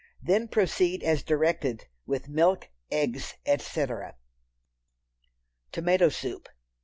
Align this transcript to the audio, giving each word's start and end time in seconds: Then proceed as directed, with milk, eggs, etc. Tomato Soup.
Then 0.19 0.47
proceed 0.47 1.03
as 1.03 1.21
directed, 1.21 1.85
with 2.07 2.27
milk, 2.27 2.69
eggs, 2.89 3.35
etc. 3.45 4.15
Tomato 5.71 6.09
Soup. 6.09 6.49